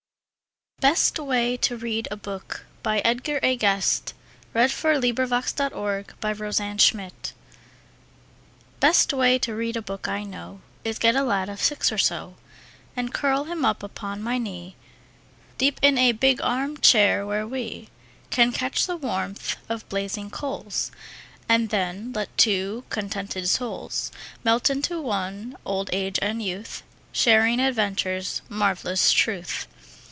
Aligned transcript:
Than 0.81 0.93
that 0.95 1.19
of 1.19 1.29
him 1.29 1.59
who 1.77 1.79
is 1.89 2.05
a 2.09 2.15
boy, 2.15 2.39
a 2.41 2.41
little 2.41 2.63
boy 2.81 3.05
on 3.05 3.19
Christmas 3.19 4.01
Day. 4.01 4.17
Best 4.59 4.81
Way 4.83 4.89
to 5.09 5.21
Read 5.21 5.21
a 5.21 5.21
Book 5.29 5.47
Best 8.81 9.09
way 9.13 9.37
to 9.37 9.53
read 9.55 9.77
a 9.77 9.81
book 9.83 10.07
I 10.07 10.23
know 10.23 10.61
Is 10.83 10.97
get 10.97 11.15
a 11.15 11.21
lad 11.21 11.49
of 11.49 11.61
six 11.61 11.91
or 11.91 11.99
so, 11.99 12.33
And 12.95 13.13
curl 13.13 13.43
him 13.43 13.63
up 13.63 13.83
upon 13.83 14.23
my 14.23 14.39
knee 14.39 14.75
Deep 15.59 15.77
in 15.83 15.99
a 15.99 16.13
big 16.13 16.41
arm 16.41 16.77
chair, 16.79 17.27
where 17.27 17.45
we 17.45 17.89
Can 18.31 18.51
catch 18.51 18.87
the 18.87 18.97
warmth 18.97 19.57
of 19.69 19.87
blazing 19.87 20.31
coals, 20.31 20.89
And 21.47 21.69
then 21.69 22.11
let 22.13 22.35
two 22.39 22.85
contented 22.89 23.47
souls 23.49 24.11
Melt 24.43 24.71
into 24.71 24.99
one, 24.99 25.55
old 25.63 25.91
age 25.93 26.17
and 26.23 26.41
youth, 26.41 26.81
Sharing 27.13 27.59
adventure's 27.59 28.41
marvelous 28.49 29.13
truth. 29.13 29.67